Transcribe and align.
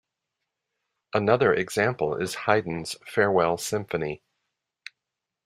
Another 1.13 1.53
example 1.53 2.15
is 2.15 2.33
Haydn's 2.33 2.95
'Farewell 3.05 3.57
Symphony'. 3.59 4.19